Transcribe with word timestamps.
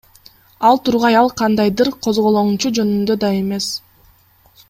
Ал 0.69 0.79
тургай 0.87 1.17
ал 1.19 1.29
кандайдыр 1.41 1.91
козголоңчу 2.07 2.73
жөнүндө 2.79 3.19
да 3.25 3.33
эмес. 3.43 3.71